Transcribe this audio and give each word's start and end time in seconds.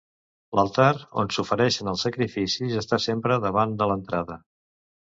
L'altar, 0.59 0.87
on 1.23 1.29
s'ofereixen 1.37 1.93
els 1.93 2.07
sacrificis, 2.09 2.77
està 2.85 3.03
sempre 3.07 3.41
davant 3.49 3.79
de 3.85 3.93
l'entrada. 3.95 4.43